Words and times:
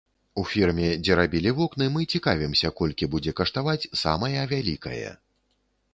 У 0.43 0.43
фірме, 0.51 0.87
дзе 1.03 1.17
рабілі 1.19 1.51
вокны, 1.59 1.85
мы 1.97 2.01
цікавімся, 2.17 2.73
колькі 2.81 3.11
будзе 3.15 3.31
каштаваць 3.43 3.89
самая 4.05 4.41
вялікае. 4.55 5.07